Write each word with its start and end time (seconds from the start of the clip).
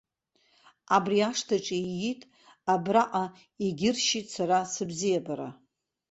Абри 0.95 1.19
ашҭаҿы 1.29 1.77
иит, 1.99 2.21
абраҟа 2.73 3.23
егьыршьит 3.65 4.27
сара 4.35 4.59
сыбзиабара. 4.73 5.49